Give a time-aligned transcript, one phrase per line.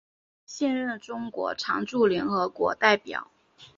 [0.47, 3.29] 现任中国常驻联合国代表。